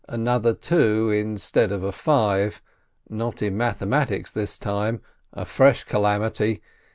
[0.09, 2.59] Another two instead of a five,
[3.07, 4.99] not in mathematics this time—
[5.31, 6.59] a fresh calamity